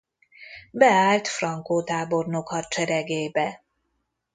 Beállt 0.71 1.27
Franco 1.27 1.83
tábornok 1.83 2.47
hadseregébe. 2.47 3.63